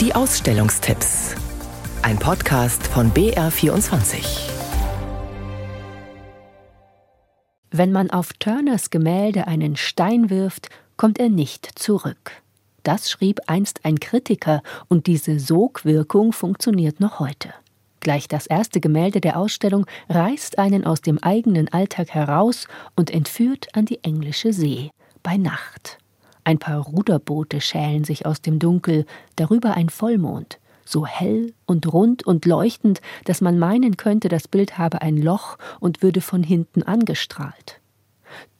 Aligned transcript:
Die 0.00 0.14
Ausstellungstipps. 0.14 1.34
Ein 2.02 2.20
Podcast 2.20 2.86
von 2.86 3.10
BR24. 3.10 4.48
Wenn 7.72 7.90
man 7.90 8.08
auf 8.08 8.32
Turners 8.34 8.90
Gemälde 8.90 9.48
einen 9.48 9.74
Stein 9.74 10.30
wirft, 10.30 10.68
kommt 10.96 11.18
er 11.18 11.30
nicht 11.30 11.76
zurück. 11.76 12.30
Das 12.84 13.10
schrieb 13.10 13.40
einst 13.48 13.84
ein 13.84 13.98
Kritiker, 13.98 14.62
und 14.86 15.08
diese 15.08 15.40
Sogwirkung 15.40 16.32
funktioniert 16.32 17.00
noch 17.00 17.18
heute. 17.18 17.52
Gleich 17.98 18.28
das 18.28 18.46
erste 18.46 18.78
Gemälde 18.78 19.20
der 19.20 19.36
Ausstellung 19.36 19.84
reißt 20.08 20.60
einen 20.60 20.84
aus 20.84 21.00
dem 21.00 21.18
eigenen 21.18 21.72
Alltag 21.72 22.10
heraus 22.10 22.68
und 22.94 23.10
entführt 23.10 23.66
an 23.72 23.84
die 23.84 24.04
englische 24.04 24.52
See 24.52 24.92
bei 25.24 25.36
Nacht. 25.36 25.98
Ein 26.44 26.58
paar 26.58 26.80
Ruderboote 26.80 27.60
schälen 27.60 28.04
sich 28.04 28.26
aus 28.26 28.40
dem 28.40 28.58
Dunkel, 28.58 29.06
darüber 29.36 29.74
ein 29.74 29.88
Vollmond, 29.88 30.58
so 30.84 31.06
hell 31.06 31.52
und 31.66 31.92
rund 31.92 32.26
und 32.26 32.46
leuchtend, 32.46 33.00
dass 33.24 33.40
man 33.40 33.58
meinen 33.58 33.96
könnte, 33.96 34.28
das 34.28 34.48
Bild 34.48 34.78
habe 34.78 35.02
ein 35.02 35.16
Loch 35.16 35.58
und 35.80 36.02
würde 36.02 36.20
von 36.20 36.42
hinten 36.42 36.82
angestrahlt. 36.82 37.80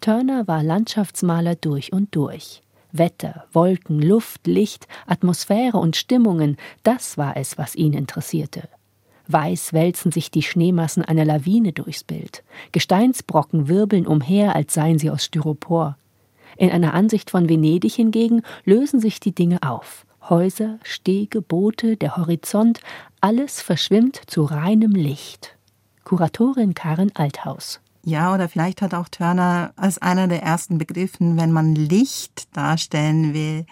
Turner 0.00 0.46
war 0.46 0.62
Landschaftsmaler 0.62 1.54
durch 1.54 1.92
und 1.92 2.14
durch. 2.14 2.62
Wetter, 2.92 3.44
Wolken, 3.52 4.00
Luft, 4.00 4.46
Licht, 4.46 4.88
Atmosphäre 5.06 5.78
und 5.78 5.96
Stimmungen, 5.96 6.56
das 6.82 7.18
war 7.18 7.36
es, 7.36 7.58
was 7.58 7.74
ihn 7.74 7.92
interessierte. 7.92 8.68
Weiß 9.26 9.74
wälzen 9.74 10.10
sich 10.10 10.30
die 10.30 10.42
Schneemassen 10.42 11.04
einer 11.04 11.26
Lawine 11.26 11.72
durchs 11.72 12.02
Bild. 12.02 12.42
Gesteinsbrocken 12.72 13.68
wirbeln 13.68 14.06
umher, 14.06 14.56
als 14.56 14.72
seien 14.72 14.98
sie 14.98 15.10
aus 15.10 15.24
Styropor. 15.24 15.98
In 16.58 16.72
einer 16.72 16.92
Ansicht 16.92 17.30
von 17.30 17.48
Venedig 17.48 17.94
hingegen 17.94 18.42
lösen 18.64 19.00
sich 19.00 19.20
die 19.20 19.32
Dinge 19.32 19.62
auf. 19.62 20.04
Häuser, 20.28 20.80
Stege, 20.82 21.40
Boote, 21.40 21.96
der 21.96 22.16
Horizont, 22.16 22.80
alles 23.20 23.62
verschwimmt 23.62 24.20
zu 24.26 24.42
reinem 24.42 24.90
Licht. 24.90 25.56
Kuratorin 26.02 26.74
Karin 26.74 27.12
Althaus. 27.14 27.80
Ja, 28.04 28.34
oder 28.34 28.48
vielleicht 28.48 28.82
hat 28.82 28.92
auch 28.92 29.08
Turner 29.08 29.72
als 29.76 29.98
einer 29.98 30.26
der 30.26 30.42
ersten 30.42 30.78
begriffen, 30.78 31.36
wenn 31.36 31.52
man 31.52 31.76
Licht 31.76 32.48
darstellen 32.56 33.34
will, 33.34 33.64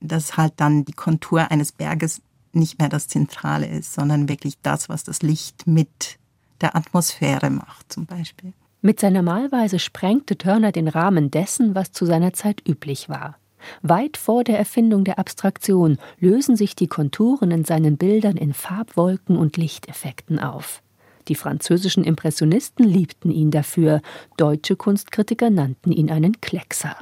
dass 0.00 0.36
halt 0.36 0.52
dann 0.56 0.84
die 0.84 0.92
Kontur 0.92 1.50
eines 1.50 1.72
Berges 1.72 2.20
nicht 2.52 2.78
mehr 2.78 2.90
das 2.90 3.08
Zentrale 3.08 3.66
ist, 3.66 3.94
sondern 3.94 4.28
wirklich 4.28 4.58
das, 4.62 4.90
was 4.90 5.02
das 5.02 5.22
Licht 5.22 5.66
mit 5.66 6.18
der 6.60 6.76
Atmosphäre 6.76 7.48
macht, 7.48 7.90
zum 7.90 8.04
Beispiel. 8.04 8.52
Mit 8.84 8.98
seiner 8.98 9.22
Malweise 9.22 9.78
sprengte 9.78 10.36
Turner 10.36 10.72
den 10.72 10.88
Rahmen 10.88 11.30
dessen, 11.30 11.76
was 11.76 11.92
zu 11.92 12.04
seiner 12.04 12.32
Zeit 12.32 12.68
üblich 12.68 13.08
war. 13.08 13.36
Weit 13.82 14.16
vor 14.16 14.42
der 14.42 14.58
Erfindung 14.58 15.04
der 15.04 15.20
Abstraktion 15.20 15.98
lösen 16.18 16.56
sich 16.56 16.74
die 16.74 16.88
Konturen 16.88 17.52
in 17.52 17.64
seinen 17.64 17.96
Bildern 17.96 18.36
in 18.36 18.52
Farbwolken 18.52 19.36
und 19.36 19.56
Lichteffekten 19.56 20.40
auf. 20.40 20.82
Die 21.28 21.36
französischen 21.36 22.02
Impressionisten 22.02 22.84
liebten 22.84 23.30
ihn 23.30 23.52
dafür, 23.52 24.02
deutsche 24.36 24.74
Kunstkritiker 24.74 25.50
nannten 25.50 25.92
ihn 25.92 26.10
einen 26.10 26.40
Kleckser. 26.40 26.96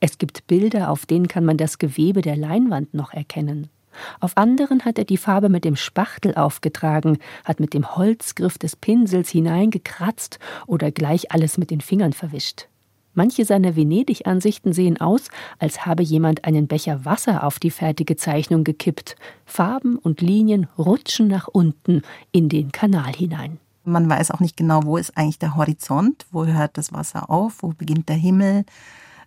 Es 0.00 0.18
gibt 0.18 0.46
Bilder, 0.46 0.90
auf 0.90 1.06
denen 1.06 1.28
kann 1.28 1.46
man 1.46 1.56
das 1.56 1.78
Gewebe 1.78 2.20
der 2.20 2.36
Leinwand 2.36 2.92
noch 2.92 3.14
erkennen. 3.14 3.70
Auf 4.20 4.36
anderen 4.36 4.84
hat 4.84 4.98
er 4.98 5.04
die 5.04 5.16
Farbe 5.16 5.48
mit 5.48 5.64
dem 5.64 5.76
Spachtel 5.76 6.34
aufgetragen, 6.34 7.18
hat 7.44 7.60
mit 7.60 7.74
dem 7.74 7.96
Holzgriff 7.96 8.58
des 8.58 8.76
Pinsels 8.76 9.30
hineingekratzt 9.30 10.38
oder 10.66 10.90
gleich 10.90 11.32
alles 11.32 11.58
mit 11.58 11.70
den 11.70 11.80
Fingern 11.80 12.12
verwischt. 12.12 12.68
Manche 13.14 13.44
seiner 13.44 13.76
Venedig-Ansichten 13.76 14.72
sehen 14.72 15.00
aus, 15.00 15.28
als 15.60 15.86
habe 15.86 16.02
jemand 16.02 16.44
einen 16.44 16.66
Becher 16.66 17.04
Wasser 17.04 17.44
auf 17.44 17.60
die 17.60 17.70
fertige 17.70 18.16
Zeichnung 18.16 18.64
gekippt. 18.64 19.14
Farben 19.46 19.98
und 19.98 20.20
Linien 20.20 20.66
rutschen 20.76 21.28
nach 21.28 21.46
unten 21.46 22.02
in 22.32 22.48
den 22.48 22.72
Kanal 22.72 23.12
hinein. 23.12 23.58
Man 23.84 24.10
weiß 24.10 24.32
auch 24.32 24.40
nicht 24.40 24.56
genau, 24.56 24.82
wo 24.84 24.96
ist 24.96 25.16
eigentlich 25.16 25.38
der 25.38 25.54
Horizont, 25.54 26.26
wo 26.32 26.46
hört 26.46 26.76
das 26.76 26.92
Wasser 26.92 27.30
auf, 27.30 27.62
wo 27.62 27.68
beginnt 27.68 28.08
der 28.08 28.16
Himmel. 28.16 28.64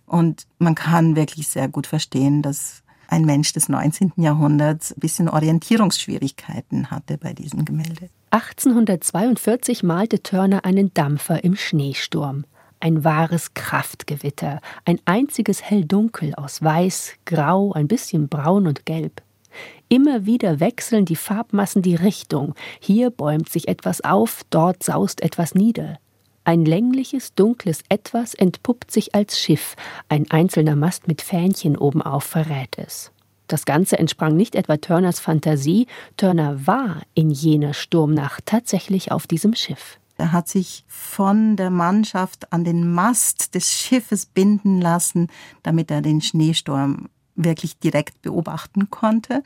Und 0.04 0.46
man 0.58 0.74
kann 0.74 1.16
wirklich 1.16 1.48
sehr 1.48 1.68
gut 1.68 1.86
verstehen, 1.86 2.42
dass 2.42 2.82
ein 3.08 3.24
Mensch 3.24 3.52
des 3.52 3.68
19. 3.68 4.12
Jahrhunderts 4.16 4.92
ein 4.92 5.00
bisschen 5.00 5.28
Orientierungsschwierigkeiten 5.28 6.90
hatte 6.90 7.18
bei 7.18 7.32
diesem 7.32 7.64
Gemälde. 7.64 8.10
1842 8.30 9.82
malte 9.82 10.22
Turner 10.22 10.64
einen 10.64 10.92
Dampfer 10.94 11.42
im 11.42 11.56
Schneesturm. 11.56 12.44
Ein 12.80 13.02
wahres 13.02 13.54
Kraftgewitter, 13.54 14.60
ein 14.84 15.00
einziges 15.04 15.62
Helldunkel 15.62 16.34
aus 16.36 16.62
Weiß, 16.62 17.14
Grau, 17.24 17.72
ein 17.72 17.88
bisschen 17.88 18.28
Braun 18.28 18.68
und 18.68 18.86
Gelb. 18.86 19.22
Immer 19.88 20.26
wieder 20.26 20.60
wechseln 20.60 21.04
die 21.04 21.16
Farbmassen 21.16 21.82
die 21.82 21.94
Richtung. 21.94 22.54
Hier 22.78 23.10
bäumt 23.10 23.48
sich 23.48 23.66
etwas 23.66 24.02
auf, 24.02 24.42
dort 24.50 24.82
saust 24.82 25.22
etwas 25.22 25.54
nieder. 25.54 25.98
Ein 26.48 26.64
längliches, 26.64 27.34
dunkles 27.34 27.82
Etwas 27.90 28.32
entpuppt 28.32 28.90
sich 28.90 29.14
als 29.14 29.38
Schiff, 29.38 29.76
ein 30.08 30.30
einzelner 30.30 30.76
Mast 30.76 31.06
mit 31.06 31.20
Fähnchen 31.20 31.76
obenauf 31.76 32.24
verrät 32.24 32.78
es. 32.78 33.12
Das 33.48 33.66
Ganze 33.66 33.98
entsprang 33.98 34.34
nicht 34.34 34.54
etwa 34.54 34.78
Turners 34.78 35.20
Fantasie, 35.20 35.86
Turner 36.16 36.66
war 36.66 37.02
in 37.12 37.30
jener 37.30 37.74
Sturmnacht 37.74 38.46
tatsächlich 38.46 39.12
auf 39.12 39.26
diesem 39.26 39.54
Schiff. 39.54 39.98
Er 40.16 40.32
hat 40.32 40.48
sich 40.48 40.86
von 40.88 41.56
der 41.56 41.68
Mannschaft 41.68 42.50
an 42.50 42.64
den 42.64 42.94
Mast 42.94 43.54
des 43.54 43.70
Schiffes 43.70 44.24
binden 44.24 44.80
lassen, 44.80 45.26
damit 45.62 45.90
er 45.90 46.00
den 46.00 46.22
Schneesturm 46.22 47.10
wirklich 47.34 47.78
direkt 47.78 48.22
beobachten 48.22 48.88
konnte 48.88 49.42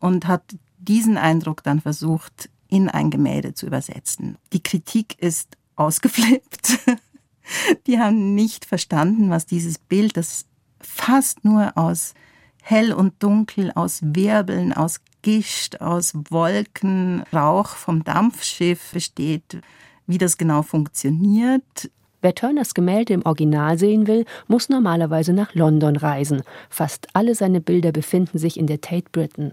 und 0.00 0.26
hat 0.26 0.44
diesen 0.78 1.18
Eindruck 1.18 1.62
dann 1.62 1.82
versucht, 1.82 2.48
in 2.68 2.88
ein 2.88 3.10
Gemälde 3.10 3.52
zu 3.52 3.66
übersetzen. 3.66 4.38
Die 4.54 4.62
Kritik 4.62 5.20
ist 5.20 5.58
ausgeflippt. 5.78 6.78
Die 7.86 7.98
haben 7.98 8.34
nicht 8.34 8.64
verstanden, 8.64 9.30
was 9.30 9.46
dieses 9.46 9.78
Bild, 9.78 10.16
das 10.16 10.46
fast 10.80 11.44
nur 11.44 11.76
aus 11.76 12.14
hell 12.62 12.92
und 12.92 13.22
dunkel, 13.22 13.72
aus 13.74 14.00
Wirbeln, 14.02 14.72
aus 14.72 15.00
Gischt, 15.22 15.80
aus 15.80 16.12
Wolken, 16.30 17.22
Rauch 17.32 17.68
vom 17.68 18.04
Dampfschiff 18.04 18.92
besteht, 18.92 19.60
wie 20.06 20.18
das 20.18 20.36
genau 20.36 20.62
funktioniert. 20.62 21.90
Wer 22.20 22.34
Turners 22.34 22.74
Gemälde 22.74 23.14
im 23.14 23.24
Original 23.24 23.78
sehen 23.78 24.06
will, 24.06 24.24
muss 24.48 24.68
normalerweise 24.68 25.32
nach 25.32 25.54
London 25.54 25.96
reisen. 25.96 26.42
Fast 26.68 27.08
alle 27.14 27.34
seine 27.34 27.60
Bilder 27.60 27.92
befinden 27.92 28.38
sich 28.38 28.58
in 28.58 28.66
der 28.66 28.80
Tate 28.80 29.08
Britain. 29.12 29.52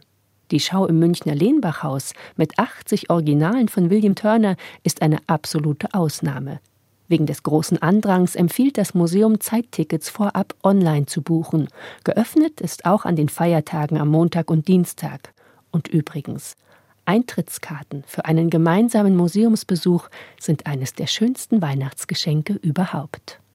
Die 0.51 0.59
Schau 0.59 0.85
im 0.85 0.99
Münchner 0.99 1.33
Lehnbachhaus 1.33 2.13
mit 2.35 2.59
80 2.59 3.09
Originalen 3.09 3.67
von 3.67 3.89
William 3.89 4.13
Turner 4.13 4.57
ist 4.83 5.01
eine 5.01 5.17
absolute 5.25 5.93
Ausnahme. 5.93 6.59
Wegen 7.07 7.25
des 7.25 7.43
großen 7.43 7.81
Andrangs 7.81 8.35
empfiehlt 8.35 8.77
das 8.77 8.93
Museum 8.93 9.39
Zeittickets 9.39 10.09
vorab 10.09 10.55
online 10.63 11.05
zu 11.05 11.21
buchen. 11.21 11.67
Geöffnet 12.03 12.61
ist 12.61 12.85
auch 12.85 13.05
an 13.05 13.15
den 13.15 13.29
Feiertagen 13.29 13.99
am 13.99 14.09
Montag 14.09 14.49
und 14.49 14.67
Dienstag. 14.67 15.33
Und 15.71 15.87
übrigens, 15.87 16.55
Eintrittskarten 17.05 18.03
für 18.07 18.25
einen 18.25 18.49
gemeinsamen 18.49 19.15
Museumsbesuch 19.15 20.09
sind 20.39 20.65
eines 20.65 20.93
der 20.93 21.07
schönsten 21.07 21.61
Weihnachtsgeschenke 21.61 22.53
überhaupt. 22.53 23.39